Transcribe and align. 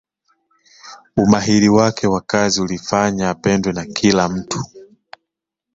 umahili 1.17 1.69
wake 1.69 2.07
wa 2.07 2.21
kazi 2.21 2.61
ulifanya 2.61 3.29
apendwe 3.29 3.73
na 3.73 3.85
kila 3.85 4.29
mtu 4.29 4.63